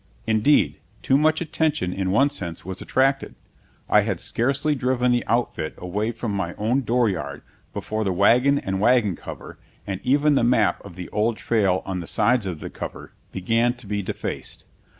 [0.25, 3.35] Indeed, too much attention, in one sense, was attracted.
[3.87, 8.81] I had scarcely driven the outfit away from my own dooryard before the wagon and
[8.81, 12.69] wagon cover, and even the map of the old trail on the sides of the
[12.71, 14.65] cover, began to be defaced.